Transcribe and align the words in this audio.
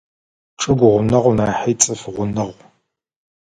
Чӏыгу 0.59 0.87
гъунэгъу 0.93 1.33
нахьи 1.37 1.73
цӏыф 1.81 2.01
гъунэгъу. 2.13 2.55